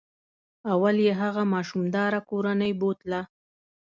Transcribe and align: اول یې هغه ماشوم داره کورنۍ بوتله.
اول 0.73 0.95
یې 1.05 1.13
هغه 1.21 1.43
ماشوم 1.53 1.83
داره 1.95 2.19
کورنۍ 2.29 2.71
بوتله. 2.79 3.21